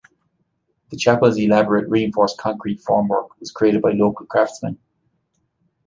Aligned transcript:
The 0.89 0.97
Chapel's 0.97 1.37
elaborate 1.37 1.87
reinforced 1.87 2.39
concrete 2.39 2.81
formwork 2.81 3.39
was 3.39 3.51
created 3.51 3.83
by 3.83 3.91
local 3.91 4.25
craftsmen. 4.25 4.79